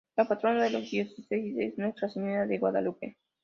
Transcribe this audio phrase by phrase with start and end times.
[0.17, 3.17] La patrona de la diócesis es Nuestra Señora de Guadalupe.